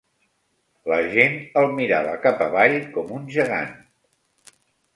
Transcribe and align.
L'agent 0.91 1.37
el 1.61 1.69
mirava 1.81 2.17
cap 2.25 2.43
avall 2.47 2.79
com 2.99 3.15
un 3.19 3.31
gegant. 3.39 3.73